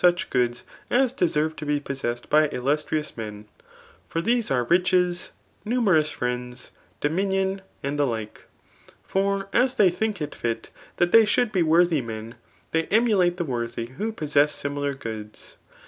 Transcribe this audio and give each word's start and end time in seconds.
such 0.03 0.31
goods 0.31 0.63
a$ 0.89 1.11
Reserve 1.19 1.55
td 1.55 1.67
be 1.67 1.79
possessed 1.79 2.27
.by 2.27 2.47
ilIu&t]iow«»eit^ 2.47 2.65
fof'^tbese^are 4.09 4.17
144 4.17 4.17
THB 4.17 4.49
ART 4.49 4.59
OF 4.61 4.67
BOOK 4.69 4.71
II. 4.71 4.75
riches, 4.79 5.31
numerous 5.63 6.09
friends, 6.09 6.71
dominion, 7.01 7.61
and 7.83 7.99
the 7.99 8.07
like. 8.07 8.47
For 9.03 9.47
as 9.53 9.75
they 9.75 9.91
think 9.91 10.19
it 10.19 10.33
fit 10.33 10.71
that 10.97 11.11
they 11.11 11.23
should 11.25 11.51
'be 11.51 11.61
worthy 11.61 12.01
men, 12.01 12.33
they 12.71 12.85
emulate 12.87 13.37
the 13.37 13.45
worthy 13.45 13.85
who 13.89 14.11
possess 14.11 14.53
similar 14.55 14.95
goods. 14.95 15.57